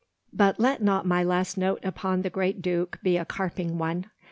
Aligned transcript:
But 0.33 0.59
let 0.59 0.81
not 0.81 1.05
my 1.05 1.23
last 1.23 1.59
note 1.59 1.85
upon 1.85 2.23
the 2.23 2.31
great 2.31 2.59
duke 2.59 2.97
be 3.03 3.17
a 3.17 3.23
carping 3.23 3.77
one. 3.77 4.07